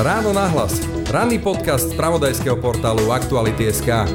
[0.00, 0.80] Ráno nahlas.
[1.12, 4.08] Ranný podcast z pravodajského portálu Aktuality.sk.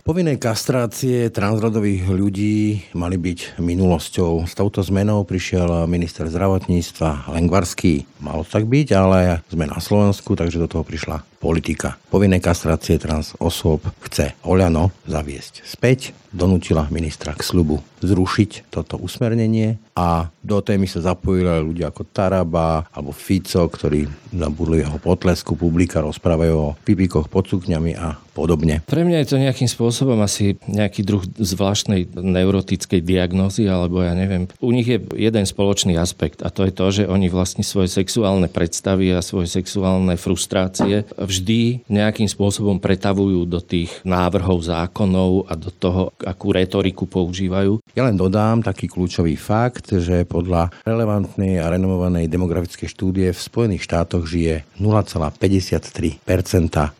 [0.00, 4.48] Povinné kastrácie transrodových ľudí mali byť minulosťou.
[4.48, 8.08] S touto zmenou prišiel minister zdravotníctva Lengvarský.
[8.24, 11.96] Malo tak byť, ale sme na Slovensku, takže do toho prišla politika.
[12.12, 19.76] Povinné kastrácie trans osôb chce Oľano zaviesť späť donútila ministra k slubu zrušiť toto usmernenie
[19.92, 26.00] a do témy sa zapojili ľudia ako Taraba alebo Fico, ktorí zabudli jeho potlesku, publika
[26.00, 28.80] rozprávajú o pipikoch pod sukňami a podobne.
[28.88, 34.48] Pre mňa je to nejakým spôsobom asi nejaký druh zvláštnej neurotickej diagnózy, alebo ja neviem.
[34.64, 38.48] U nich je jeden spoločný aspekt a to je to, že oni vlastne svoje sexuálne
[38.48, 45.70] predstavy a svoje sexuálne frustrácie vždy nejakým spôsobom pretavujú do tých návrhov zákonov a do
[45.70, 47.78] toho, akú retoriku používajú.
[47.94, 53.86] Ja len dodám taký kľúčový fakt, že podľa relevantnej a renomovanej demografickej štúdie v Spojených
[53.86, 56.18] štátoch žije 0,53%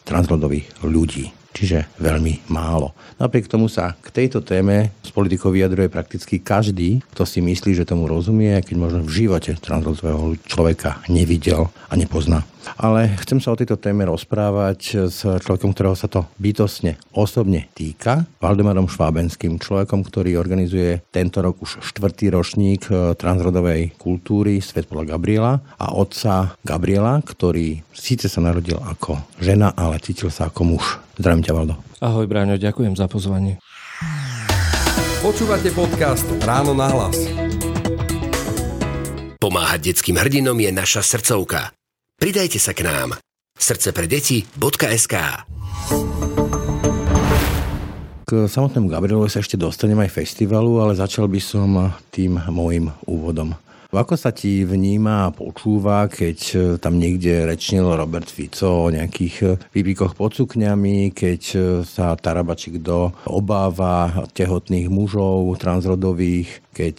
[0.07, 2.95] transrodových ľudí čiže veľmi málo.
[3.19, 7.89] Napriek tomu sa k tejto téme s politikou vyjadruje prakticky každý, kto si myslí, že
[7.89, 12.47] tomu rozumie, keď možno v živote transrodového človeka nevidel a nepozná.
[12.77, 18.29] Ale chcem sa o tejto téme rozprávať s človekom, ktorého sa to bytosne osobne týka,
[18.41, 25.17] Valdemarom Švábenským, človekom, ktorý organizuje tento rok už štvrtý ročník e, transrodovej kultúry Svet podľa
[25.17, 31.01] Gabriela a otca Gabriela, ktorý síce sa narodil ako žena, ale cítil sa ako muž.
[31.17, 31.75] Zdravím ťa, Valdo.
[32.01, 33.61] Ahoj, Bráňo, ďakujem za pozvanie.
[35.21, 37.17] Počúvate podcast Ráno na hlas.
[39.37, 41.80] Pomáhať detským hrdinom je naša srdcovka.
[42.21, 43.17] Pridajte sa k nám.
[43.57, 45.15] srdcepreDeti.sk
[48.29, 53.57] K samotnému Gabrielovi sa ešte dostanem aj festivalu, ale začal by som tým môjim úvodom.
[53.91, 59.67] Ako sa ti vníma a počúva, keď e, tam niekde rečnil Robert Fico o nejakých
[59.75, 66.99] výpikoch e, pod sukňami, keď e, sa Tarabačik do obáva tehotných mužov transrodových, keď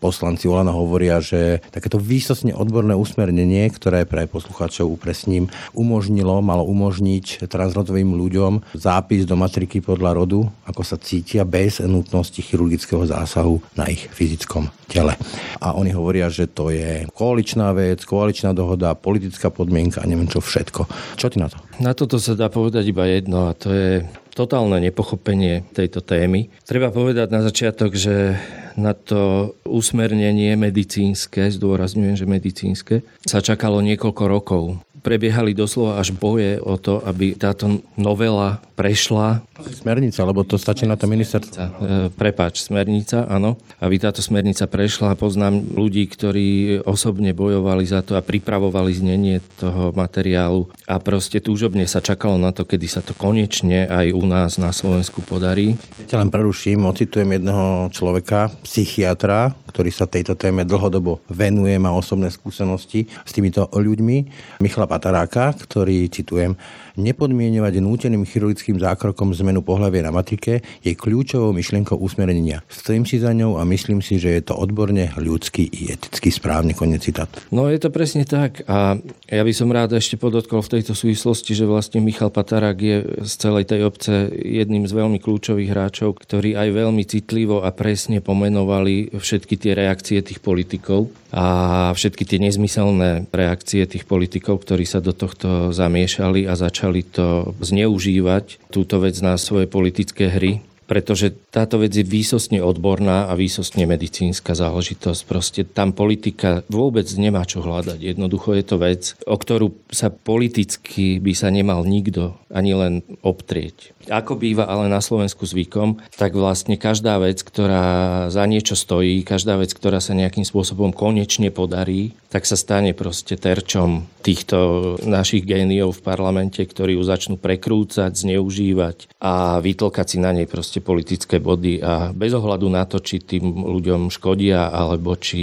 [0.00, 7.50] poslanci Olano hovoria, že takéto výsostne odborné usmernenie, ktoré pre poslucháčov upresním, umožnilo, malo umožniť
[7.50, 13.90] transrodovým ľuďom zápis do matriky podľa rodu, ako sa cítia bez nutnosti chirurgického zásahu na
[13.90, 15.18] ich fyzickom tele.
[15.60, 20.86] A oni hovoria, že to je koaličná vec, koaličná dohoda, politická podmienka neviem čo všetko.
[21.18, 21.58] Čo ty na to?
[21.82, 24.06] Na toto sa dá povedať iba jedno a to je
[24.38, 26.46] totálne nepochopenie tejto témy.
[26.62, 28.38] Treba povedať na začiatok, že
[28.78, 32.94] na to usmernenie medicínske, zdôrazňujem, že medicínske,
[33.26, 34.62] sa čakalo niekoľko rokov
[35.08, 39.40] prebiehali doslova až boje o to, aby táto novela prešla.
[39.56, 41.56] Smernica, lebo to stačí na to ministerstvo.
[41.56, 41.70] E,
[42.12, 43.56] prepáč, smernica, áno.
[43.80, 49.96] Aby táto smernica prešla, poznám ľudí, ktorí osobne bojovali za to a pripravovali znenie toho
[49.96, 54.60] materiálu a proste túžobne sa čakalo na to, kedy sa to konečne aj u nás
[54.60, 55.80] na Slovensku podarí.
[56.12, 62.34] Ja len preruším, ocitujem jedného človeka, psychiatra, ktorý sa tejto téme dlhodobo venuje, má osobné
[62.34, 64.16] skúsenosti s týmito ľuďmi,
[64.58, 66.58] Michala Pataráka, ktorý, citujem,
[66.98, 72.66] nepodmienovať núteným chirurgickým zákrokom zmenu pohľavie na matrike je kľúčovou myšlienkou usmerenia.
[72.66, 76.74] Stojím si za ňou a myslím si, že je to odborne ľudský i eticky správny
[76.74, 77.30] koniec citát.
[77.54, 78.98] No je to presne tak a
[79.30, 83.32] ja by som rád ešte podotkol v tejto súvislosti, že vlastne Michal Patarák je z
[83.38, 89.14] celej tej obce jedným z veľmi kľúčových hráčov, ktorí aj veľmi citlivo a presne pomenovali
[89.14, 95.16] všetky tie reakcie tých politikov a všetky tie nezmyselné reakcie tých politikov, ktorí sa do
[95.16, 101.92] tohto zamiešali a začali to zneužívať, túto vec na svoje politické hry pretože táto vec
[101.92, 105.20] je výsostne odborná a výsostne medicínska záležitosť.
[105.28, 108.00] Proste tam politika vôbec nemá čo hľadať.
[108.00, 113.92] Jednoducho je to vec, o ktorú sa politicky by sa nemal nikto ani len obtrieť.
[114.08, 119.60] Ako býva ale na Slovensku zvykom, tak vlastne každá vec, ktorá za niečo stojí, každá
[119.60, 126.00] vec, ktorá sa nejakým spôsobom konečne podarí, tak sa stane proste terčom týchto našich géniov
[126.00, 131.80] v parlamente, ktorí ju začnú prekrúcať, zneužívať a vytlkať si na nej proste politické body
[131.82, 135.40] a bez ohľadu na to, či tým ľuďom škodia alebo či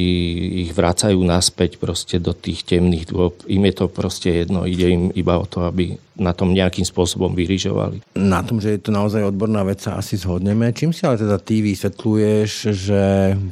[0.67, 5.03] ich vracajú naspäť proste do tých temných dôb, im je to proste jedno, ide im
[5.13, 7.99] iba o to, aby na tom nejakým spôsobom vyrižovali.
[8.15, 10.71] Na tom, že je to naozaj odborná vec, sa asi zhodneme.
[10.71, 13.01] Čím si ale teda ty vysvetľuješ, že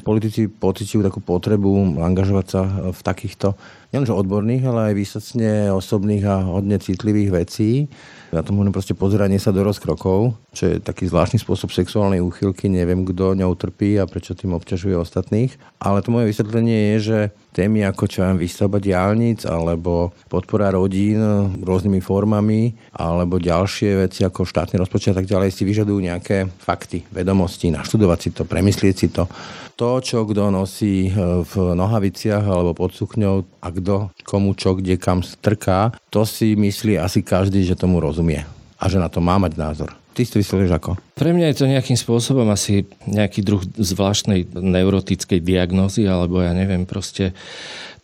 [0.08, 2.62] politici pocitujú takú potrebu angažovať sa
[2.96, 3.60] v takýchto
[3.92, 7.92] nielenže odborných, ale aj výsostne osobných a hodne citlivých vecí?
[8.34, 12.66] Ja to môžem proste pozeranie sa do rozkrokov, čo je taký zvláštny spôsob sexuálnej úchylky,
[12.66, 15.54] neviem, kto ňou trpí a prečo tým obťažuje ostatných.
[15.78, 17.20] Ale to moje vysvetlenie je, že
[17.54, 21.22] témy ako čo vám výstavba diálnic alebo podpora rodín
[21.62, 27.06] rôznymi formami alebo ďalšie veci ako štátny rozpočet a tak ďalej si vyžadujú nejaké fakty,
[27.14, 29.30] vedomosti, naštudovať si to, premyslieť si to.
[29.74, 31.12] To, čo kto nosí e,
[31.42, 37.02] v nohaviciach alebo pod sukňou a kto komu čo kde kam strká, to si myslí
[37.02, 38.46] asi každý, že tomu rozumie
[38.78, 39.92] a že na to má mať názor.
[40.14, 40.94] Ty si to ako?
[41.18, 46.86] Pre mňa je to nejakým spôsobom asi nejaký druh zvláštnej neurotickej diagnózy, alebo ja neviem,
[46.86, 47.34] proste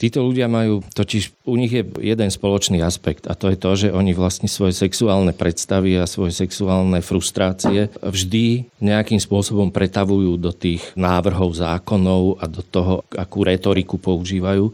[0.02, 3.88] títo ľudia majú, totiž u nich je jeden spoločný aspekt a to je to, že
[3.94, 10.82] oni vlastne svoje sexuálne predstavy a svoje sexuálne frustrácie vždy nejakým spôsobom pretavujú do tých
[10.98, 14.74] návrhov zákonov a do toho, akú retoriku používajú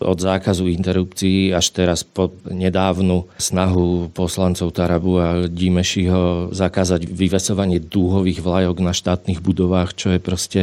[0.00, 8.42] od zákazu interrupcií až teraz po nedávnu snahu poslancov Tarabu a Dimešiho zakázať vyvesovanie dúhových
[8.42, 10.60] vlajok na štátnych budovách, čo je proste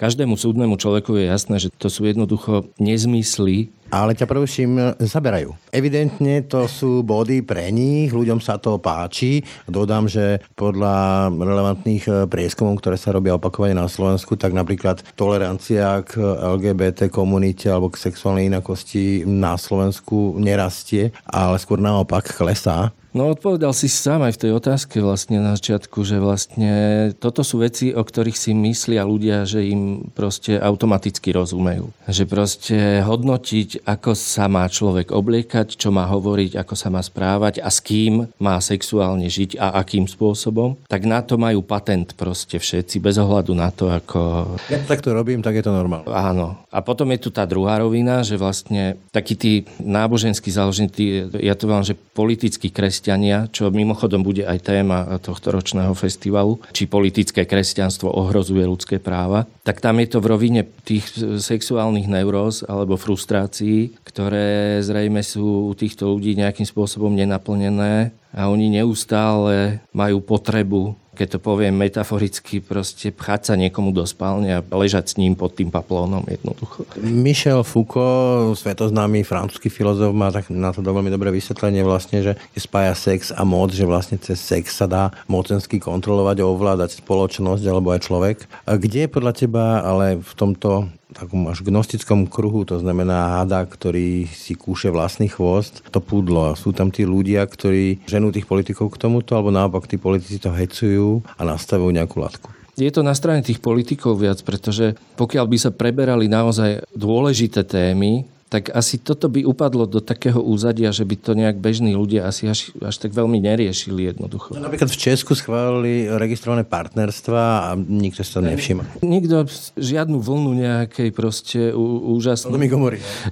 [0.00, 5.52] každému súdnemu človeku je jasné, že to sú jednoducho nezmysly, ale ťa prvším e, zaberajú.
[5.72, 9.44] Evidentne to sú body pre nich, ľuďom sa to páči.
[9.68, 16.04] Dodám, že podľa relevantných e, prieskumov, ktoré sa robia opakovane na Slovensku, tak napríklad tolerancia
[16.04, 16.20] k
[16.58, 22.92] LGBT komunite alebo k sexuálnej inakosti na Slovensku nerastie, ale skôr naopak klesá.
[23.18, 26.70] No odpovedal si sám aj v tej otázke vlastne na začiatku, že vlastne
[27.18, 31.90] toto sú veci, o ktorých si myslia ľudia, že im proste automaticky rozumejú.
[32.06, 37.58] Že proste hodnotiť, ako sa má človek obliekať, čo má hovoriť, ako sa má správať
[37.58, 42.62] a s kým má sexuálne žiť a akým spôsobom, tak na to majú patent proste
[42.62, 44.46] všetci, bez ohľadu na to, ako...
[44.70, 46.06] Ja tak to robím, tak je to normálne.
[46.06, 46.62] Áno.
[46.70, 51.66] A potom je tu tá druhá rovina, že vlastne taký tí náboženský založený, ja to
[51.66, 57.48] vám, že politický kres kresťania, čo mimochodom bude aj téma tohto ročného festivalu, či politické
[57.48, 61.08] kresťanstvo ohrozuje ľudské práva, tak tam je to v rovine tých
[61.40, 68.68] sexuálnych neuróz alebo frustrácií, ktoré zrejme sú u týchto ľudí nejakým spôsobom nenaplnené a oni
[68.68, 75.10] neustále majú potrebu keď to poviem metaforicky, proste pchať sa niekomu do spálne a ležať
[75.10, 76.86] s ním pod tým paplónom jednoducho.
[77.02, 82.94] Michel Foucault, svetoznámy francúzsky filozof, má tak na to veľmi dobré vysvetlenie vlastne, že spája
[82.94, 87.90] sex a moc, že vlastne cez sex sa dá mocensky kontrolovať a ovládať spoločnosť alebo
[87.90, 88.36] aj človek.
[88.68, 93.64] A kde je podľa teba ale v tomto takom až gnostickom kruhu, to znamená hada,
[93.64, 96.52] ktorý si kúše vlastný chvost, to pudlo.
[96.54, 100.52] Sú tam tí ľudia, ktorí ženú tých politikov k tomuto, alebo naopak tí politici to
[100.52, 102.48] hecujú a nastavujú nejakú latku.
[102.78, 108.22] Je to na strane tých politikov viac, pretože pokiaľ by sa preberali naozaj dôležité témy,
[108.48, 112.48] tak asi toto by upadlo do takého úzadia, že by to nejak bežní ľudia asi
[112.48, 114.56] až, až tak veľmi neriešili jednoducho.
[114.56, 118.88] No, napríklad v Česku schválili registrované partnerstva a nikto si to nevšimol.
[119.04, 119.44] Nikto
[119.76, 122.56] žiadnu vlnu nejakej proste úžasnej...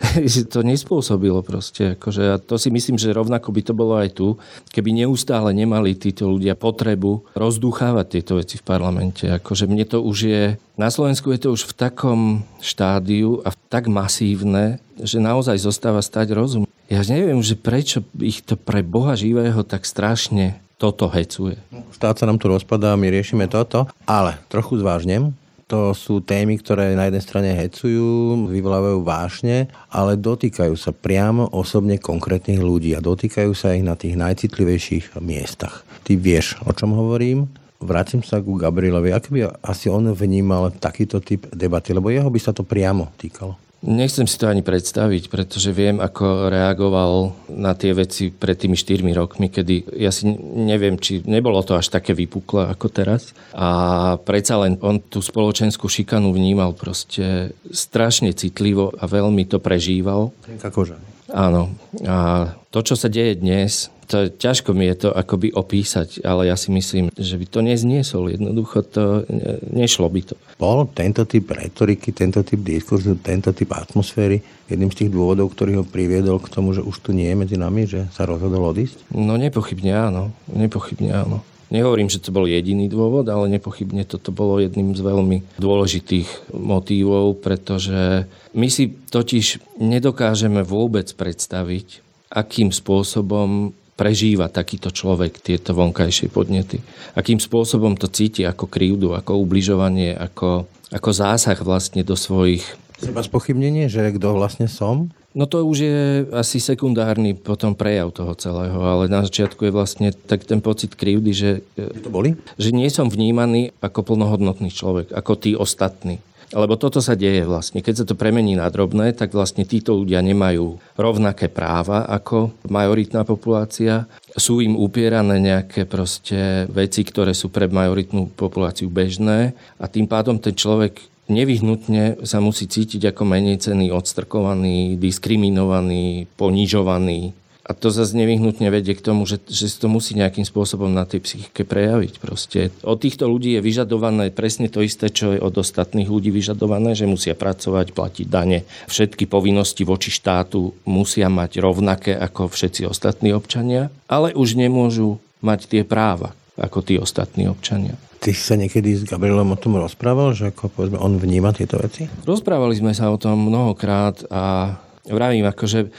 [0.52, 1.96] to nespôsobilo proste.
[1.96, 4.36] Akože, a to si myslím, že rovnako by to bolo aj tu,
[4.68, 9.24] keby neustále nemali títo ľudia potrebu rozduchávať tieto veci v parlamente.
[9.32, 10.42] Akože mne to už je
[10.76, 12.20] na Slovensku je to už v takom
[12.60, 16.64] štádiu a tak masívne, že naozaj zostáva stať rozum.
[16.86, 21.56] Ja neviem, že prečo ich to pre Boha živého tak strašne toto hecuje.
[21.96, 25.32] Štát sa nám tu rozpadá, my riešime toto, ale trochu zvážnem.
[25.66, 31.98] To sú témy, ktoré na jednej strane hecujú, vyvolávajú vášne, ale dotýkajú sa priamo osobne
[31.98, 35.82] konkrétnych ľudí a dotýkajú sa ich na tých najcitlivejších miestach.
[36.06, 37.50] Ty vieš, o čom hovorím?
[37.80, 39.12] Vrátim sa ku Gabrielovi.
[39.12, 41.92] Aký by asi on vnímal takýto typ debaty?
[41.92, 43.56] Lebo jeho by sa to priamo týkalo.
[43.86, 49.04] Nechcem si to ani predstaviť, pretože viem, ako reagoval na tie veci pred tými 4
[49.12, 53.36] rokmi, kedy ja si neviem, či nebolo to až také vypuklé ako teraz.
[53.52, 60.32] A predsa len on tú spoločenskú šikanu vnímal proste strašne citlivo a veľmi to prežíval.
[60.72, 60.98] Koža.
[61.30, 61.76] Áno.
[62.02, 66.56] A to, čo sa deje dnes, to ťažko mi je to akoby opísať, ale ja
[66.56, 68.30] si myslím, že by to nezniesol.
[68.30, 69.26] Jednoducho to
[69.70, 70.34] nešlo by to.
[70.56, 75.82] Bol tento typ retoriky, tento typ diskurzu, tento typ atmosféry jedným z tých dôvodov, ktorý
[75.82, 79.10] ho priviedol k tomu, že už tu nie je medzi nami, že sa rozhodol odísť?
[79.14, 80.34] No nepochybne áno.
[80.50, 81.42] Nepochybne áno.
[81.66, 87.42] Nehovorím, že to bol jediný dôvod, ale nepochybne toto bolo jedným z veľmi dôležitých motívov,
[87.42, 96.84] pretože my si totiž nedokážeme vôbec predstaviť, akým spôsobom prežíva takýto človek tieto vonkajšie podnety.
[97.16, 102.62] Akým spôsobom to cíti ako krivdu, ako ubližovanie, ako, ako zásah vlastne do svojich
[102.96, 105.12] Seba spochybnenie, že kto vlastne som?
[105.36, 106.00] No to už je
[106.32, 111.32] asi sekundárny potom prejav toho celého, ale na začiatku je vlastne tak ten pocit krivdy,
[111.36, 112.40] že, to boli?
[112.56, 116.24] že nie som vnímaný ako plnohodnotný človek, ako tí ostatní.
[116.54, 117.82] Lebo toto sa deje vlastne.
[117.82, 123.26] Keď sa to premení na drobné, tak vlastne títo ľudia nemajú rovnaké práva ako majoritná
[123.26, 124.06] populácia.
[124.38, 130.38] Sú im upierané nejaké proste veci, ktoré sú pre majoritnú populáciu bežné a tým pádom
[130.38, 137.34] ten človek nevyhnutne sa musí cítiť ako menej cený, odstrkovaný, diskriminovaný, ponižovaný.
[137.66, 141.26] A to zase nevyhnutne vedie k tomu, že, že to musí nejakým spôsobom na tej
[141.26, 142.22] psychike prejaviť.
[142.22, 142.70] Proste.
[142.86, 147.10] Od týchto ľudí je vyžadované presne to isté, čo je od ostatných ľudí vyžadované, že
[147.10, 148.62] musia pracovať, platiť dane.
[148.86, 155.66] Všetky povinnosti voči štátu musia mať rovnaké ako všetci ostatní občania, ale už nemôžu mať
[155.66, 157.98] tie práva ako tí ostatní občania.
[158.22, 161.76] Ty si sa niekedy s Gabrielom o tom rozprával, že ako povedzme on vníma tieto
[161.82, 162.08] veci?
[162.24, 164.72] Rozprávali sme sa o tom mnohokrát a
[165.06, 165.92] vravím, akože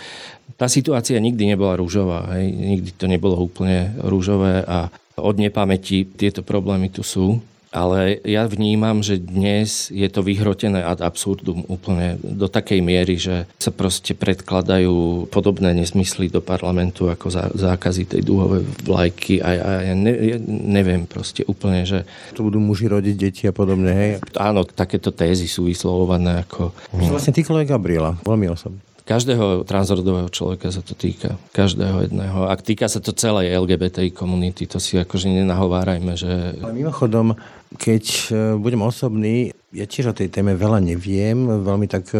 [0.57, 2.33] tá situácia nikdy nebola rúžová.
[2.35, 2.49] Hej.
[2.49, 7.37] Nikdy to nebolo úplne rúžové a od nepamäti tieto problémy tu sú.
[7.67, 13.43] Ale ja vnímam, že dnes je to vyhrotené ad absurdum úplne do takej miery, že
[13.59, 19.65] sa proste predkladajú podobné nesmysly do parlamentu ako zá, zákazy tej dúhovej vlajky a ja,
[19.83, 22.07] ja, ne, ja neviem proste úplne, že...
[22.33, 24.11] Tu budú muži rodiť deti a podobne, hej?
[24.39, 26.71] Áno, takéto tézy sú vyslovované ako...
[26.95, 28.79] Vlastne týkalo aj Gabriela, veľmi osobne.
[29.07, 31.39] Každého transrodového človeka sa to týka.
[31.55, 32.51] Každého jedného.
[32.51, 34.67] A týka sa to celej LGBTI komunity.
[34.67, 36.59] To si akože nenahovárajme, že...
[36.59, 37.31] Ale mimochodom,
[37.79, 42.19] keď e, budem osobný, ja tiež o tej téme veľa neviem, veľmi tak e,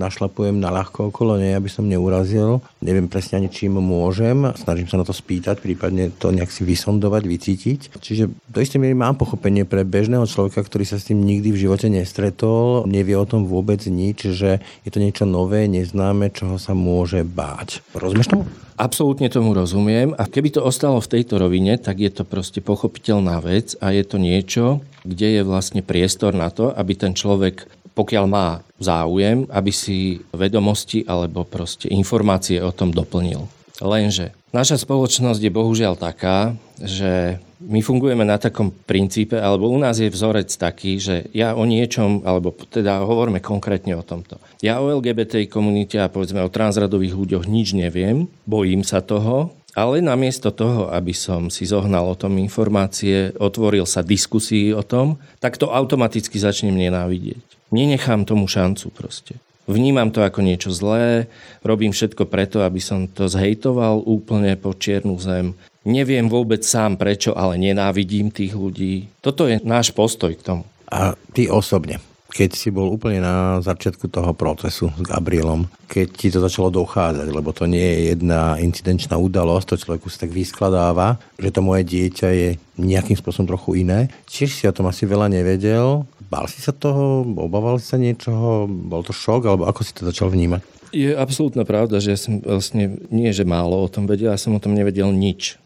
[0.00, 2.64] našlapujem na ľahko okolo nej, aby som neurazil.
[2.80, 7.22] Neviem presne ani čím môžem, snažím sa na to spýtať, prípadne to nejak si vysondovať,
[7.28, 7.80] vycítiť.
[8.00, 11.68] Čiže do istej miery mám pochopenie pre bežného človeka, ktorý sa s tým nikdy v
[11.68, 16.72] živote nestretol, nevie o tom vôbec nič, že je to niečo nové, neznáme, čoho sa
[16.72, 17.84] môže báť.
[17.92, 18.32] Rozumieš?
[18.76, 23.40] Absolútne tomu rozumiem a keby to ostalo v tejto rovine, tak je to proste pochopiteľná
[23.40, 27.64] vec a je to niečo, kde je vlastne priestor na to, aby ten človek,
[27.96, 33.48] pokiaľ má záujem, aby si vedomosti alebo proste informácie o tom doplnil.
[33.80, 40.00] Lenže naša spoločnosť je bohužiaľ taká, že my fungujeme na takom princípe, alebo u nás
[40.00, 44.40] je vzorec taký, že ja o niečom, alebo teda hovoríme konkrétne o tomto.
[44.64, 50.00] Ja o LGBT komunite a povedzme o transradových ľuďoch nič neviem, bojím sa toho, ale
[50.00, 55.60] namiesto toho, aby som si zohnal o tom informácie, otvoril sa diskusii o tom, tak
[55.60, 57.44] to automaticky začnem nenávidieť.
[57.72, 59.36] Nenechám tomu šancu proste.
[59.66, 61.26] Vnímam to ako niečo zlé,
[61.66, 65.58] robím všetko preto, aby som to zhejtoval úplne po čiernu zem.
[65.86, 69.10] Neviem vôbec sám prečo, ale nenávidím tých ľudí.
[69.22, 70.62] Toto je náš postoj k tomu.
[70.90, 71.98] A ty osobne,
[72.30, 77.26] keď si bol úplne na začiatku toho procesu s Gabrielom, keď ti to začalo dochádzať,
[77.30, 81.86] lebo to nie je jedna incidenčná udalosť, to človeku sa tak vyskladáva, že to moje
[81.86, 84.12] dieťa je nejakým spôsobom trochu iné.
[84.28, 86.04] Tiež si o tom asi veľa nevedel.
[86.26, 87.22] Bál si sa toho?
[87.38, 88.66] Obával si sa niečoho?
[88.66, 89.46] Bol to šok?
[89.46, 90.62] Alebo ako si to začal vnímať?
[90.94, 94.54] Je absolútna pravda, že ja som vlastne nie, že málo o tom vedel, ja som
[94.54, 95.58] o tom nevedel nič.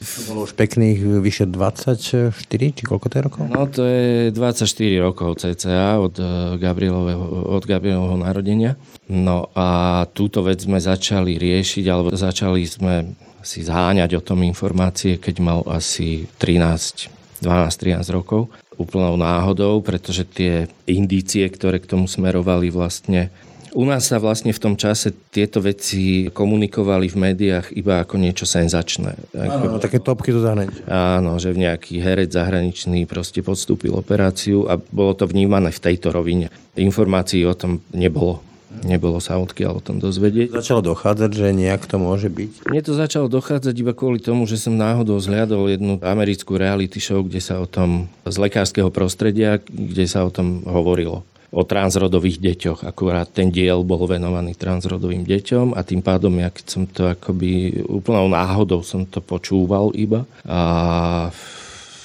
[0.00, 3.42] To bolo už pekných vyše 24, či koľko to je rokov?
[3.52, 4.64] No to je 24
[5.04, 8.80] rokov cca od eh, Gabrielového, od Gabrielovho narodenia.
[9.12, 13.12] No a túto vec sme začali riešiť, alebo začali sme
[13.44, 18.48] si zháňať o tom informácie, keď mal asi 13, 12-13 rokov.
[18.80, 23.28] Úplnou náhodou, pretože tie indície, ktoré k tomu smerovali vlastne
[23.70, 28.42] u nás sa vlastne v tom čase tieto veci komunikovali v médiách iba ako niečo
[28.42, 29.14] senzačné.
[29.30, 30.82] Áno, ako, také topky do zahraničia.
[30.90, 36.10] Áno, že v nejaký herec zahraničný proste podstúpil operáciu a bolo to vnímané v tejto
[36.10, 36.50] rovine.
[36.74, 38.42] Informácií o tom nebolo.
[38.70, 40.54] Nebolo sa odkiaľ o tom dozvedieť.
[40.54, 42.70] Začalo dochádzať, že nejak to môže byť?
[42.70, 47.20] Mne to začalo dochádzať iba kvôli tomu, že som náhodou zhľadol jednu americkú reality show,
[47.26, 52.86] kde sa o tom z lekárskeho prostredia, kde sa o tom hovorilo o transrodových deťoch.
[52.86, 57.82] Akurát ten diel bol venovaný transrodovým deťom a tým pádom, ja keď som to akoby
[57.90, 60.60] úplnou náhodou som to počúval iba a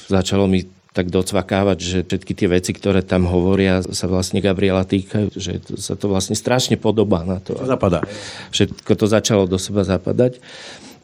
[0.09, 5.35] začalo mi tak docvakávať, že všetky tie veci, ktoré tam hovoria, sa vlastne Gabriela týkajú,
[5.35, 7.51] že sa to vlastne strašne podobá na to.
[7.51, 7.99] To zapadá.
[8.55, 10.39] Všetko to začalo do seba zapadať.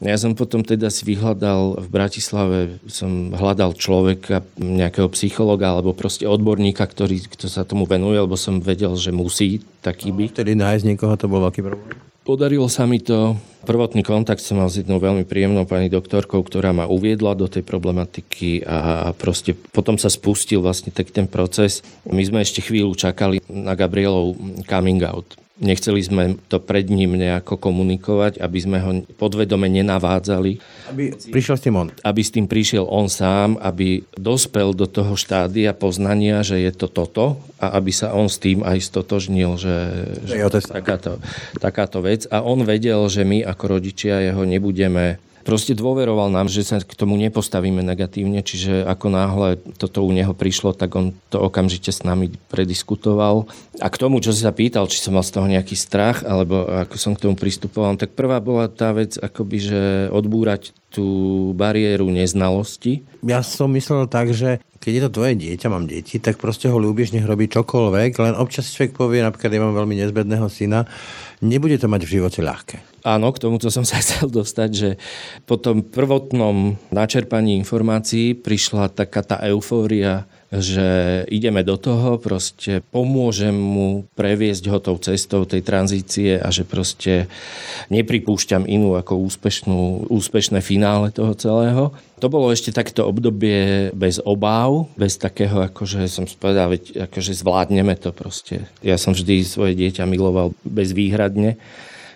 [0.02, 2.58] Ja som potom teda si vyhľadal v Bratislave,
[2.90, 8.58] som hľadal človeka, nejakého psychologa alebo proste odborníka, ktorý kto sa tomu venuje, lebo som
[8.58, 10.28] vedel, že musí taký byť.
[10.34, 12.11] Vtedy nájsť niekoho to bol veľký problém?
[12.22, 13.34] Podarilo sa mi to.
[13.66, 17.66] Prvotný kontakt som mal s jednou veľmi príjemnou pani doktorkou, ktorá ma uviedla do tej
[17.66, 21.82] problematiky a proste potom sa spustil vlastne tak ten proces.
[22.06, 27.60] My sme ešte chvíľu čakali na Gabrielov coming out Nechceli sme to pred ním nejako
[27.60, 30.56] komunikovať, aby sme ho podvedome nenavádzali.
[30.88, 31.88] Aby prišiel s tým on.
[32.00, 36.88] Aby s tým prišiel on sám, aby dospel do toho štádia poznania, že je to
[36.88, 39.76] toto a aby sa on s tým aj stotožnil, že,
[40.24, 41.20] že takáto,
[41.60, 42.24] takáto vec.
[42.32, 46.94] A on vedel, že my ako rodičia jeho nebudeme proste dôveroval nám, že sa k
[46.96, 52.06] tomu nepostavíme negatívne, čiže ako náhle toto u neho prišlo, tak on to okamžite s
[52.06, 53.50] nami prediskutoval.
[53.82, 56.64] A k tomu, čo si sa pýtal, či som mal z toho nejaký strach, alebo
[56.64, 62.12] ako som k tomu pristupoval, tak prvá bola tá vec, akoby, že odbúrať tú bariéru
[62.12, 63.02] neznalosti.
[63.24, 66.74] Ja som myslel tak, že keď je to tvoje dieťa, mám deti, tak proste ho
[66.74, 70.90] ľúbiš, nech robí čokoľvek, len občas človek povie, napríklad ja mám veľmi nezbedného syna,
[71.38, 73.06] nebude to mať v živote ľahké.
[73.06, 74.90] Áno, k tomuto som sa chcel dostať, že
[75.46, 83.56] po tom prvotnom načerpaní informácií prišla taká tá eufória, že ideme do toho, proste pomôžem
[83.56, 87.24] mu previesť ho tou cestou tej tranzície a že proste
[87.88, 91.96] nepripúšťam inú ako úspešnú, úspešné finále toho celého.
[92.20, 97.96] To bolo ešte takto obdobie bez obáv, bez takého, akože som spovedal, veď akože zvládneme
[97.96, 98.68] to proste.
[98.84, 101.56] Ja som vždy svoje dieťa miloval bezvýhradne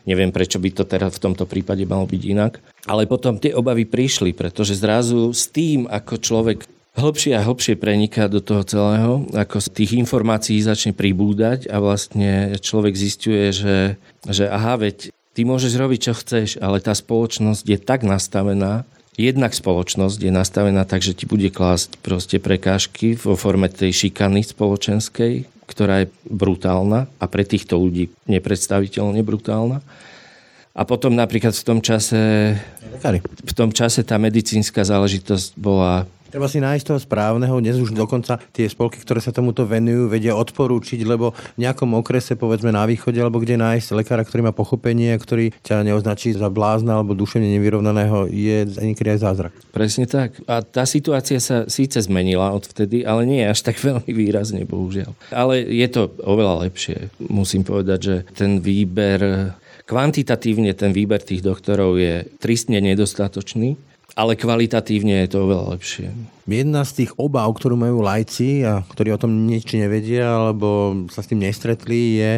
[0.07, 2.63] Neviem, prečo by to teraz v tomto prípade malo byť inak.
[2.87, 8.27] Ale potom tie obavy prišli, pretože zrazu s tým, ako človek hlbšie a hlbšie preniká
[8.27, 13.79] do toho celého, ako z tých informácií začne pribúdať a vlastne človek zistuje, že,
[14.25, 18.89] že aha, veď ty môžeš robiť, čo chceš, ale tá spoločnosť je tak nastavená,
[19.21, 24.41] jednak spoločnosť je nastavená tak, že ti bude klásť proste prekážky vo forme tej šikany
[24.41, 29.85] spoločenskej, ktorá je brutálna a pre týchto ľudí nepredstaviteľne brutálna.
[30.77, 32.53] A potom napríklad v tom čase,
[33.01, 38.43] v tom čase tá medicínska záležitosť bola Treba si nájsť toho správneho, dnes už dokonca
[38.51, 43.23] tie spolky, ktoré sa tomuto venujú, vedia odporúčiť, lebo v nejakom okrese, povedzme na východe,
[43.23, 48.27] alebo kde nájsť lekára, ktorý má pochopenie, ktorý ťa neoznačí za blázna alebo duševne nevyrovnaného,
[48.27, 49.53] je niekedy aj zázrak.
[49.71, 50.43] Presne tak.
[50.51, 55.15] A tá situácia sa síce zmenila odvtedy, ale nie až tak veľmi výrazne, bohužiaľ.
[55.31, 57.15] Ale je to oveľa lepšie.
[57.23, 59.55] Musím povedať, že ten výber
[59.87, 63.79] Kvantitatívne ten výber tých doktorov je tristne nedostatočný
[64.17, 66.09] ale kvalitatívne je to oveľa lepšie.
[66.49, 71.21] Jedna z tých obáv, ktorú majú lajci a ktorí o tom nič nevedia alebo sa
[71.21, 72.33] s tým nestretli, je,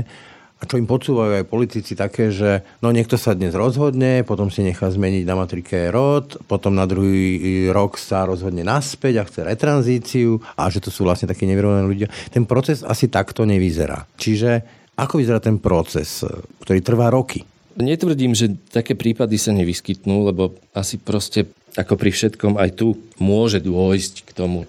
[0.58, 4.66] a čo im podsúvajú aj politici také, že no niekto sa dnes rozhodne, potom si
[4.66, 10.42] nechá zmeniť na matrike rod, potom na druhý rok sa rozhodne naspäť a chce retranzíciu
[10.58, 12.08] a že to sú vlastne takí nevyrovnaní ľudia.
[12.34, 14.02] Ten proces asi takto nevyzerá.
[14.18, 14.66] Čiže
[14.98, 16.26] ako vyzerá ten proces,
[16.66, 17.46] ktorý trvá roky?
[17.78, 21.46] Netvrdím, že také prípady sa nevyskytnú, lebo asi proste
[21.78, 24.66] ako pri všetkom aj tu môže dôjsť k tomu.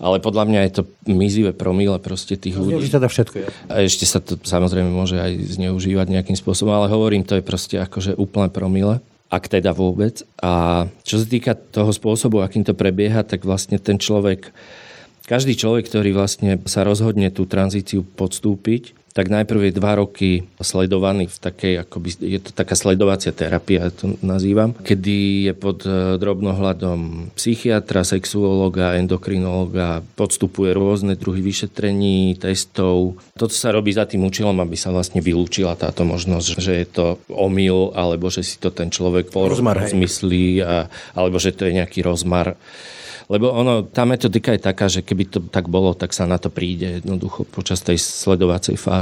[0.00, 2.88] Ale podľa mňa je to mizivé promile proste tých ľudí.
[2.88, 3.36] teda všetko.
[3.36, 3.48] Ja.
[3.68, 7.76] A ešte sa to samozrejme môže aj zneužívať nejakým spôsobom, ale hovorím, to je proste
[7.76, 10.26] akože úplné promile ak teda vôbec.
[10.42, 14.50] A čo sa týka toho spôsobu, akým to prebieha, tak vlastne ten človek,
[15.30, 20.30] každý človek, ktorý vlastne sa rozhodne tú tranzíciu podstúpiť, tak najprv je dva roky
[20.62, 25.82] sledovaný v takej, akoby, je to taká sledovacia terapia, ja to nazývam, kedy je pod
[25.82, 33.18] e, drobnohľadom psychiatra, sexuológa, endokrinológa, podstupuje rôzne druhy vyšetrení, testov.
[33.34, 37.06] Toto sa robí za tým účelom, aby sa vlastne vylúčila táto možnosť, že je to
[37.26, 40.62] omyl, alebo že si to ten človek porozmyslí,
[41.18, 42.54] alebo že to je nejaký rozmar.
[43.30, 46.50] Lebo ono, tá metodika je taká, že keby to tak bolo, tak sa na to
[46.50, 48.99] príde jednoducho počas tej sledovacej fázy.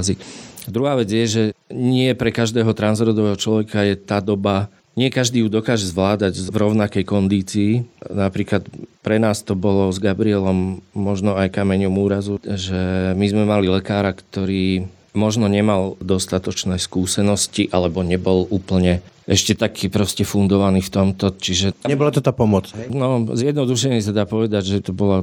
[0.69, 5.49] Druhá vec je, že nie pre každého transrodového človeka je tá doba nie každý ju
[5.49, 7.87] dokáže zvládať v rovnakej kondícii.
[8.03, 8.67] Napríklad
[9.07, 14.11] pre nás to bolo s Gabrielom možno aj kameňom úrazu, že my sme mali lekára,
[14.11, 21.77] ktorý možno nemal dostatočné skúsenosti alebo nebol úplne ešte taký proste fundovaný v tomto, čiže...
[21.85, 22.89] Nebola to tá pomoc, hej?
[22.89, 25.23] No, zjednodušene sa dá povedať, že to bola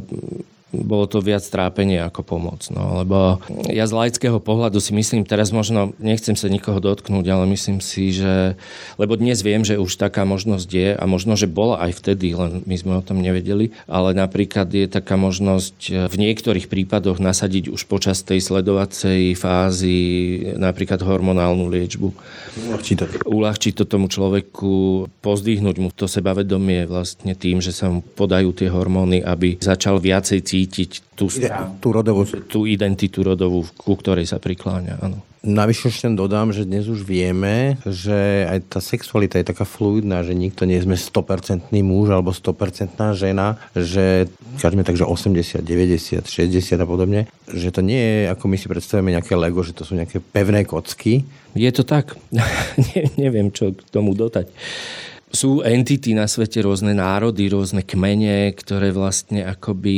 [0.83, 2.67] bolo to viac trápenie ako pomoc.
[2.73, 3.39] No, lebo
[3.71, 8.11] ja z laického pohľadu si myslím, teraz možno nechcem sa nikoho dotknúť, ale myslím si,
[8.11, 8.59] že...
[8.99, 12.65] Lebo dnes viem, že už taká možnosť je a možno, že bola aj vtedy, len
[12.65, 17.85] my sme o tom nevedeli, ale napríklad je taká možnosť v niektorých prípadoch nasadiť už
[17.85, 19.97] počas tej sledovacej fázy
[20.57, 22.09] napríklad hormonálnu liečbu.
[22.65, 23.05] Uľahčí to.
[23.29, 28.71] Uľahčí to tomu človeku, pozdvihnúť mu to sebavedomie vlastne tým, že sa mu podajú tie
[28.71, 31.30] hormóny, aby začal viacej cítiť tú,
[31.80, 32.25] tú rodovú.
[32.47, 34.99] tú identitu rodovú, ku ktorej sa prikláňa.
[35.01, 35.19] Áno.
[35.45, 40.34] Navyše ešte dodám, že dnes už vieme, že aj tá sexualita je taká fluidná, že
[40.34, 44.25] nikto nie sme 100% muž alebo 100% žena, že
[44.58, 48.65] kažme tak, že 80, 90, 60 a podobne, že to nie je, ako my si
[48.65, 51.30] predstavíme nejaké Lego, že to sú nejaké pevné kocky.
[51.54, 52.17] Je to tak.
[52.82, 54.49] ne, neviem, čo k tomu dodať
[55.33, 59.97] sú entity na svete, rôzne národy, rôzne kmene, ktoré vlastne akoby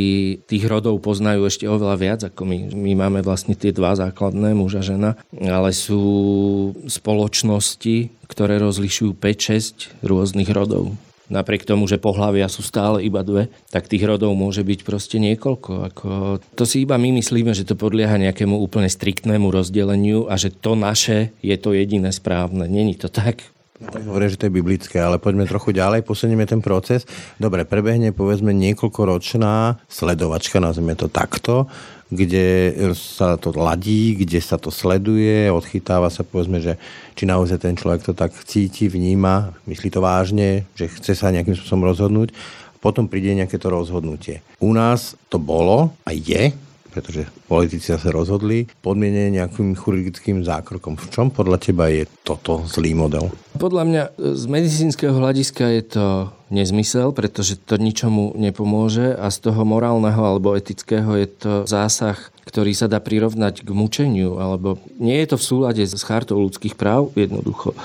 [0.50, 2.58] tých rodov poznajú ešte oveľa viac ako my.
[2.74, 10.02] My máme vlastne tie dva základné, muž a žena, ale sú spoločnosti, ktoré rozlišujú 5-6
[10.02, 14.80] rôznych rodov napriek tomu, že pohlavia sú stále iba dve, tak tých rodov môže byť
[14.88, 15.72] proste niekoľko.
[15.94, 16.10] Ako,
[16.56, 20.80] to si iba my myslíme, že to podlieha nejakému úplne striktnému rozdeleniu a že to
[20.80, 22.66] naše je to jediné správne.
[22.66, 23.44] Není to tak.
[23.78, 27.06] Hovoria, že to je biblické, ale poďme trochu ďalej, posunieme ten proces.
[27.38, 31.70] Dobre, prebehne povedzme niekoľkoročná sledovačka, nazvime to takto,
[32.10, 36.82] kde sa to ladí, kde sa to sleduje, odchytáva sa povedzme, že
[37.13, 41.54] či naozaj ten človek to tak cíti, vníma, myslí to vážne, že chce sa nejakým
[41.54, 42.34] spôsobom rozhodnúť
[42.78, 44.46] potom príde nejaké to rozhodnutie.
[44.62, 46.54] U nás to bolo a je,
[46.98, 50.98] pretože politici sa rozhodli, podmienené nejakým chirurgickým zákrokom.
[50.98, 53.30] V čom podľa teba je toto zlý model?
[53.62, 56.06] Podľa mňa z medicínskeho hľadiska je to
[56.50, 62.72] nezmysel, pretože to ničomu nepomôže a z toho morálneho alebo etického je to zásah, ktorý
[62.72, 67.12] sa dá prirovnať k mučeniu, alebo nie je to v súlade s chartou ľudských práv
[67.14, 67.76] jednoducho.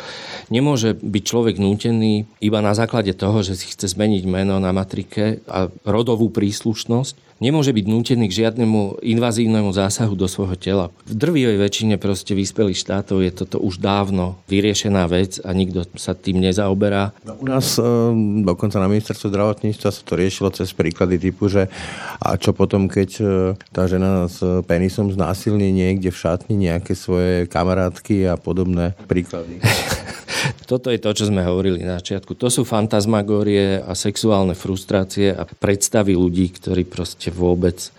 [0.53, 5.43] Nemôže byť človek nútený iba na základe toho, že si chce zmeniť meno na matrike
[5.51, 7.32] a rodovú príslušnosť.
[7.43, 10.95] Nemôže byť nútený k žiadnemu invazívnemu zásahu do svojho tela.
[11.11, 16.15] V drvivej väčšine proste vyspelých štátov je toto už dávno vyriešená vec a nikto sa
[16.15, 17.11] tým nezaoberá.
[17.27, 17.85] No, u nás e,
[18.47, 21.67] dokonca na ministerstve zdravotníctva sa to riešilo cez príklady typu, že
[22.23, 23.25] a čo potom, keď e,
[23.75, 24.39] tá žena s
[24.71, 29.59] penisom znásilní niekde v šatni nejaké svoje kamarátky a podobné príklady.
[30.67, 32.35] Toto je to, čo sme hovorili na začiatku.
[32.39, 37.93] To sú fantasmagórie a sexuálne frustrácie a predstavy ľudí, ktorí proste vôbec...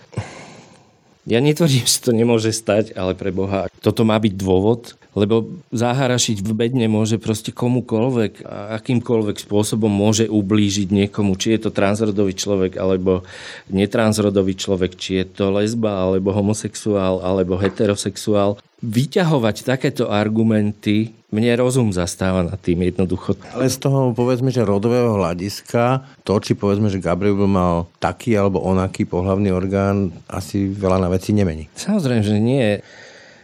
[1.23, 6.41] Ja netvrdím, že to nemôže stať, ale pre Boha, toto má byť dôvod, lebo zaharašiť
[6.41, 12.33] v bedne môže proste komukoľvek a akýmkoľvek spôsobom môže ublížiť niekomu, či je to transrodový
[12.33, 13.21] človek alebo
[13.69, 21.89] netransrodový človek, či je to lesba alebo homosexuál alebo heterosexuál vyťahovať takéto argumenty, mne rozum
[21.89, 23.33] zastáva nad tým jednoducho.
[23.57, 28.37] Ale z toho povedzme, že rodového hľadiska, to, či povedzme, že Gabriel by mal taký
[28.37, 31.65] alebo onaký pohlavný orgán, asi veľa na veci nemení.
[31.73, 32.77] Samozrejme, že nie.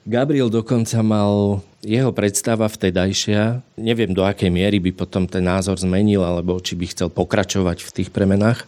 [0.05, 6.21] Gabriel dokonca mal jeho predstava vtedajšia, neviem do akej miery by potom ten názor zmenil,
[6.21, 8.67] alebo či by chcel pokračovať v tých premenách,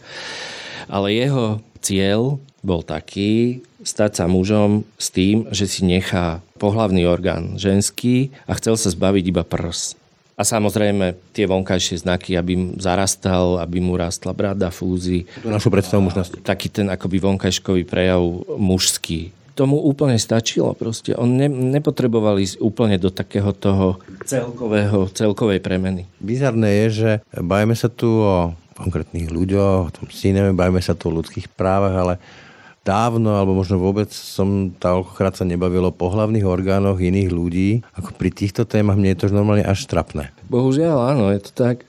[0.90, 7.58] ale jeho cieľ bol taký, stať sa mužom s tým, že si nechá pohlavný orgán
[7.58, 9.98] ženský a chcel sa zbaviť iba prs.
[10.32, 15.28] A samozrejme tie vonkajšie znaky, aby mu zarastal, aby mu rastla brada, fúzy.
[15.44, 16.40] To našu predstavu možnosti.
[16.40, 18.22] Taký ten akoby vonkajškový prejav
[18.56, 19.30] mužský.
[19.52, 21.12] Tomu úplne stačilo proste.
[21.12, 26.08] On ne, nepotreboval ísť úplne do takého toho celkového, celkovej premeny.
[26.16, 31.12] Bizarné je, že bajme sa tu o konkrétnych ľuďoch, o tom sineme, bajme sa tu
[31.12, 32.14] o ľudských právach, ale
[32.82, 37.70] dávno, alebo možno vôbec som toľkokrát sa nebavilo o pohlavných orgánoch iných ľudí.
[37.94, 40.34] Ako pri týchto témach mne je to normálne až trapné.
[40.50, 41.86] Bohužiaľ, áno, je to tak.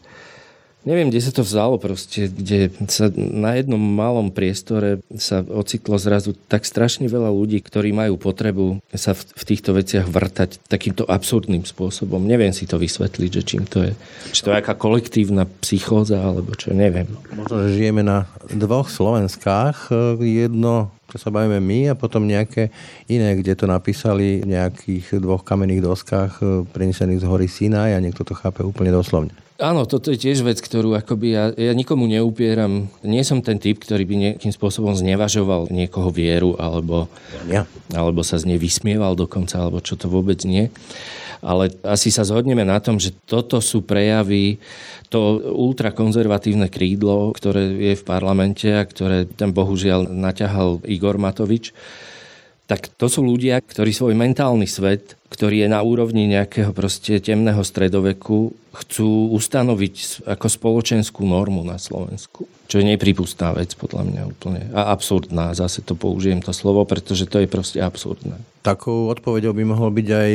[0.84, 6.36] Neviem, kde sa to vzalo proste, kde sa na jednom malom priestore sa ocitlo zrazu
[6.52, 11.64] tak strašne veľa ľudí, ktorí majú potrebu sa v, v týchto veciach vrtať takýmto absurdným
[11.64, 12.20] spôsobom.
[12.20, 13.94] Neviem si to vysvetliť, že čím to je.
[14.36, 17.08] Či to je aká kolektívna psychóza, alebo čo, neviem.
[17.32, 19.88] Možno, že žijeme na dvoch Slovenskách.
[20.20, 22.74] Jedno čo sa bavíme my a potom nejaké
[23.06, 26.42] iné, kde to napísali v nejakých dvoch kamenných doskách
[26.74, 29.30] prenesených z hory Sinaj a niekto to chápe úplne doslovne.
[29.62, 32.90] Áno, toto je tiež vec, ktorú akoby ja, ja nikomu neupieram.
[33.06, 37.06] Nie som ten typ, ktorý by nejakým spôsobom znevažoval niekoho vieru alebo,
[37.46, 37.70] ja.
[37.94, 40.74] alebo sa z nej vysmieval dokonca, alebo čo to vôbec nie.
[41.44, 44.58] Ale asi sa zhodneme na tom, že toto sú prejavy,
[45.14, 51.76] to ultrakonzervatívne krídlo, ktoré je v parlamente a ktoré tam bohužiaľ naťahal Igor Matovič,
[52.64, 57.60] tak to sú ľudia, ktorí svoj mentálny svet, ktorý je na úrovni nejakého proste temného
[57.66, 62.48] stredoveku, chcú ustanoviť ako spoločenskú normu na Slovensku.
[62.72, 64.62] Čo je nepripustná vec podľa mňa úplne.
[64.74, 68.40] A absurdná, zase to použijem to slovo, pretože to je proste absurdné.
[68.66, 70.32] Takou odpovedou by mohol byť aj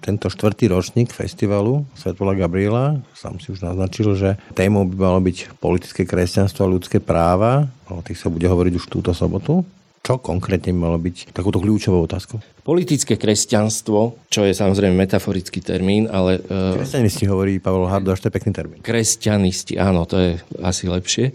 [0.00, 3.02] tento štvrtý ročník festivalu Svetola Gabriela.
[3.18, 7.68] Sám si už naznačil, že témou by malo byť politické kresťanstvo a ľudské práva.
[7.90, 9.66] O tých sa bude hovoriť už túto sobotu
[10.04, 12.36] čo konkrétne malo byť takúto kľúčovou otázkou?
[12.60, 16.44] Politické kresťanstvo, čo je samozrejme metaforický termín, ale...
[16.44, 18.78] Uh, Kresťanisti hovorí Pavel Hardoš, to je pekný termín.
[18.84, 21.32] Kresťanisti, áno, to je asi lepšie.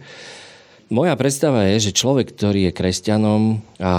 [0.89, 3.93] Moja predstava je, že človek, ktorý je kresťanom a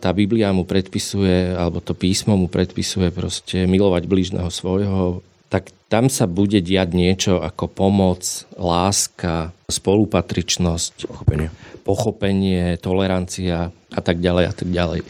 [0.00, 5.20] tá Biblia mu predpisuje, alebo to písmo mu predpisuje proste milovať blížneho svojho,
[5.52, 8.24] tak tam sa bude diať niečo ako pomoc,
[8.56, 15.00] láska, spolupatričnosť, pochopenie, pochopenie tolerancia a tak ďalej a tak ďalej.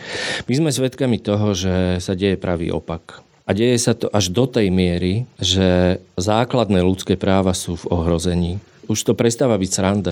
[0.49, 3.21] My sme svedkami toho, že sa deje pravý opak.
[3.45, 8.63] A deje sa to až do tej miery, že základné ľudské práva sú v ohrození.
[8.87, 10.11] Už to prestáva byť sranda.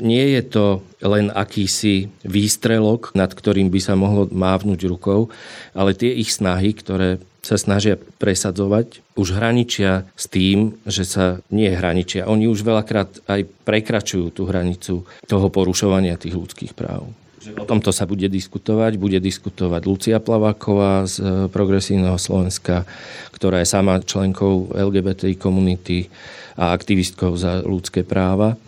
[0.00, 0.64] Nie je to
[1.04, 5.28] len akýsi výstrelok, nad ktorým by sa mohlo mávnuť rukou,
[5.76, 11.72] ale tie ich snahy, ktoré sa snažia presadzovať, už hraničia s tým, že sa nie
[11.72, 12.28] hraničia.
[12.28, 17.08] Oni už veľakrát aj prekračujú tú hranicu toho porušovania tých ľudských práv.
[17.56, 19.00] O tomto sa bude diskutovať.
[19.00, 22.84] Bude diskutovať Lucia Plaváková z e, Progresívneho Slovenska,
[23.32, 26.12] ktorá je sama členkou LGBTI komunity
[26.60, 28.60] a aktivistkou za ľudské práva.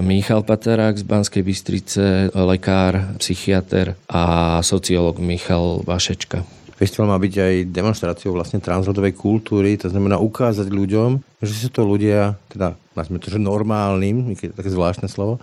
[0.00, 6.55] Michal Patarák z Banskej Bystrice, lekár, psychiatr a sociológ Michal Vašečka.
[6.76, 11.88] Festival má byť aj demonstráciou vlastne transrodovej kultúry, to znamená ukázať ľuďom, že sú to
[11.88, 15.40] ľudia, teda nazvime to, že normálnym, také zvláštne slovo,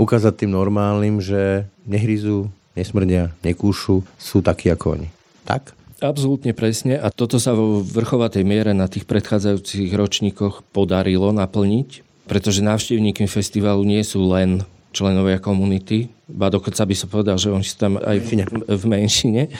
[0.00, 5.08] ukázať tým normálnym, že nehryzú, nesmrdia, nekúšu, sú takí ako oni.
[5.44, 5.76] Tak?
[6.00, 12.64] Absolútne presne a toto sa vo vrchovatej miere na tých predchádzajúcich ročníkoch podarilo naplniť, pretože
[12.64, 14.64] návštevníkmi festivalu nie sú len
[14.96, 18.30] členovia komunity, ba dokonca by som povedal, že oni sú tam aj v,
[18.64, 19.52] v menšine.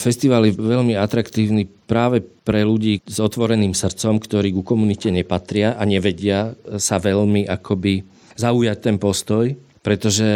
[0.00, 5.84] Festival je veľmi atraktívny práve pre ľudí s otvoreným srdcom, ktorí ku komunite nepatria a
[5.84, 8.00] nevedia sa veľmi akoby
[8.40, 10.28] zaujať ten postoj pretože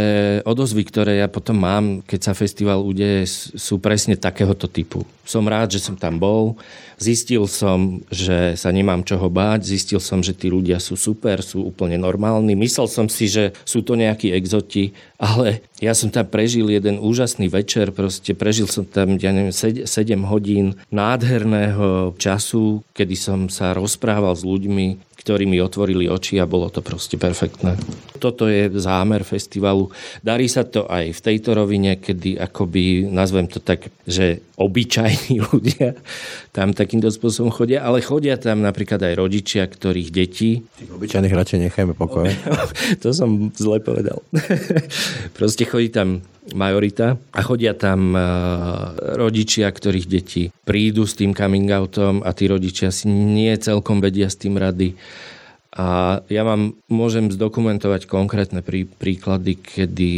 [0.48, 5.04] odozvy, ktoré ja potom mám, keď sa festival udeje, sú presne takéhoto typu.
[5.28, 6.56] Som rád, že som tam bol,
[6.96, 11.60] zistil som, že sa nemám čoho báť, zistil som, že tí ľudia sú super, sú
[11.60, 12.56] úplne normálni.
[12.56, 17.52] Myslel som si, že sú to nejakí exoti, ale ja som tam prežil jeden úžasný
[17.52, 19.84] večer, proste prežil som tam, ja neviem, 7
[20.24, 26.68] hodín nádherného času, kedy som sa rozprával s ľuďmi, ktorí mi otvorili oči a bolo
[26.68, 27.80] to proste perfektné.
[28.20, 29.88] Toto je zámer festivalu.
[30.20, 35.96] Darí sa to aj v tejto rovine, kedy akoby, nazvem to tak, že obyčajní ľudia
[36.52, 40.60] tam takýmto spôsobom chodia, ale chodia tam napríklad aj rodičia, ktorých detí...
[40.76, 42.28] Tých obyčajných radšej nechajme pokoj.
[43.02, 44.20] to som zle povedal.
[45.40, 46.20] proste chodí tam
[46.52, 48.20] majorita a chodia tam e,
[49.16, 54.28] rodičia, ktorých deti prídu s tým coming outom a tí rodičia si nie celkom vedia
[54.28, 54.92] s tým rady.
[55.74, 60.12] A ja vám môžem zdokumentovať konkrétne prí, príklady, kedy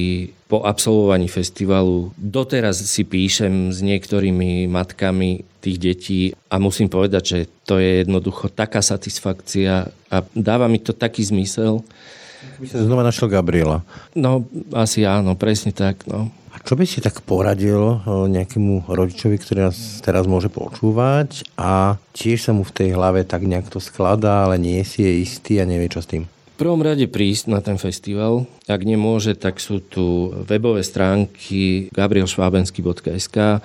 [0.52, 6.20] po absolvovaní festivalu doteraz si píšem s niektorými matkami tých detí
[6.52, 11.80] a musím povedať, že to je jednoducho taká satisfakcia a dáva mi to taký zmysel,
[12.60, 13.84] by sa znova našiel Gabriela.
[14.16, 16.06] No, asi áno, presne tak.
[16.08, 16.30] No.
[16.56, 22.48] A čo by si tak poradil nejakému rodičovi, ktorý nás teraz môže počúvať a tiež
[22.48, 25.68] sa mu v tej hlave tak nejak to skladá, ale nie si je istý a
[25.68, 26.24] nevie čo s tým?
[26.56, 28.48] V prvom rade prísť na ten festival.
[28.64, 33.60] Ak nemôže, tak sú tu webové stránky gabrielšvábensky.sk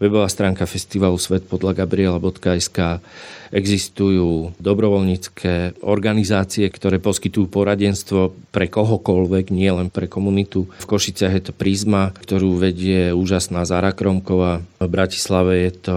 [0.00, 3.04] webová stránka festivalu svet podľa gabriela.sk.
[3.50, 10.70] Existujú dobrovoľnícke organizácie, ktoré poskytujú poradenstvo pre kohokoľvek, nie len pre komunitu.
[10.80, 14.64] V Košiciach je to Prisma, ktorú vedie úžasná Zara Kromková.
[14.80, 15.96] V Bratislave je to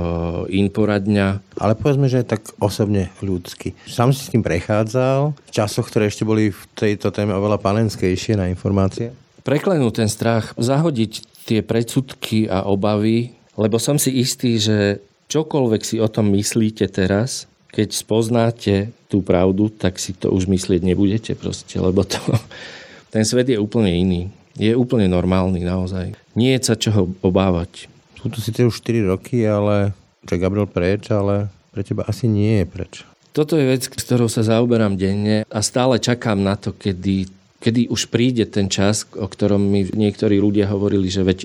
[0.52, 1.40] Inporadňa.
[1.62, 3.78] Ale povedzme, že je tak osobne ľudský.
[3.88, 8.36] Sám si s tým prechádzal v časoch, ktoré ešte boli v tejto téme oveľa panenskejšie
[8.36, 9.14] na informácie?
[9.46, 15.98] Preklenúť ten strach, zahodiť tie predsudky a obavy lebo som si istý, že čokoľvek si
[16.02, 21.82] o tom myslíte teraz, keď spoznáte tú pravdu, tak si to už myslieť nebudete proste,
[21.82, 22.22] lebo to,
[23.14, 24.22] ten svet je úplne iný.
[24.54, 26.14] Je úplne normálny naozaj.
[26.38, 27.90] Nie je sa čoho obávať.
[28.22, 29.98] Sú tu síce už 4 roky, ale
[30.30, 32.94] že Gabriel preč, ale pre teba asi nie je preč.
[33.34, 37.26] Toto je vec, s ktorou sa zaoberám denne a stále čakám na to, kedy
[37.64, 41.40] kedy už príde ten čas, o ktorom mi niektorí ľudia hovorili, že veď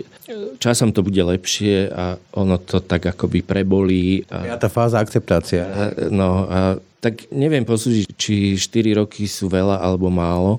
[0.59, 4.26] časom to bude lepšie a ono to tak akoby prebolí.
[4.26, 5.62] A, ja tá fáza akceptácia.
[5.62, 6.59] A, no a
[6.98, 10.59] tak neviem posúdiť, či 4 roky sú veľa alebo málo.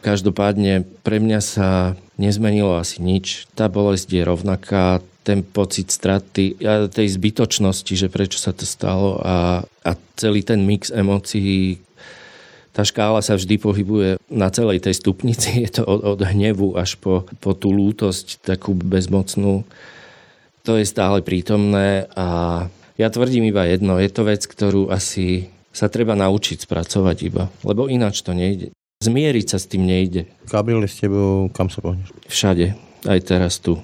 [0.00, 1.68] Každopádne pre mňa sa
[2.16, 3.44] nezmenilo asi nič.
[3.52, 9.22] Tá bolesť je rovnaká, ten pocit straty a tej zbytočnosti, že prečo sa to stalo
[9.22, 11.78] a, a celý ten mix emócií,
[12.72, 15.60] tá škála sa vždy pohybuje na celej tej stupnici.
[15.68, 19.68] Je to od, od hnevu až po, po tú lútosť, takú bezmocnú.
[20.64, 24.00] To je stále prítomné a ja tvrdím iba jedno.
[24.00, 28.72] Je to vec, ktorú asi sa treba naučiť spracovať iba, lebo ináč to nejde.
[29.02, 30.30] Zmieriť sa s tým nejde.
[30.46, 32.12] Gabriel s tebou, kam sa pohneš?
[32.28, 32.76] Všade,
[33.08, 33.80] aj teraz tu.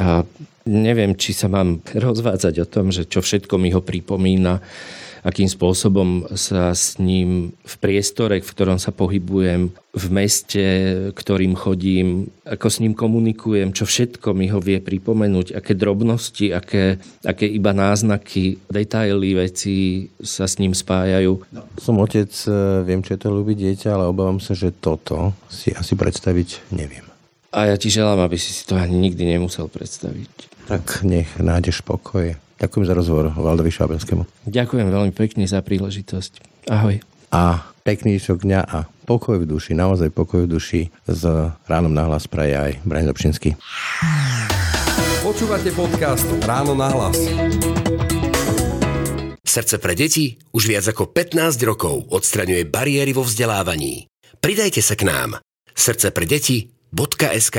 [0.00, 0.24] A
[0.64, 4.64] neviem, či sa mám rozvádzať o tom, že čo všetko mi ho pripomína
[5.26, 10.64] akým spôsobom sa s ním v priestore, v ktorom sa pohybujem, v meste,
[11.18, 17.02] ktorým chodím, ako s ním komunikujem, čo všetko mi ho vie pripomenúť, aké drobnosti, aké,
[17.26, 21.42] aké iba náznaky, detaily, veci sa s ním spájajú.
[21.50, 25.34] No, som otec, e, viem, čo je to ľúbiť dieťa, ale obávam sa, že toto
[25.50, 27.02] si asi predstaviť neviem.
[27.50, 30.68] A ja ti želám, aby si si to ani nikdy nemusel predstaviť.
[30.70, 32.36] Tak nech nájdeš pokoje.
[32.56, 34.48] Ďakujem za rozhovor Valdovi Šábelskému.
[34.48, 36.64] Ďakujem veľmi pekne za príležitosť.
[36.72, 37.04] Ahoj.
[37.28, 41.22] A pekný šok dňa a pokoj v duši, naozaj pokoj v duši s
[41.68, 43.54] ránom nahlas praje aj Brian Dobšinský.
[45.20, 47.18] Počúvate podcast Ráno nahlas.
[49.42, 54.06] Srdce pre deti už viac ako 15 rokov odstraňuje bariéry vo vzdelávaní.
[54.38, 55.40] Pridajte sa k nám.
[55.72, 57.58] Srdce pre deti.sk